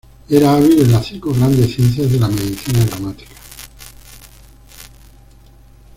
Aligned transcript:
Era 0.29 0.55
hábil 0.55 0.81
en 0.81 0.93
las 0.93 1.05
cinco 1.05 1.31
grandes 1.31 1.75
ciencias 1.75 2.11
de 2.11 2.19
la 2.19 2.27
medicina, 2.27 2.83
gramática. 2.87 3.35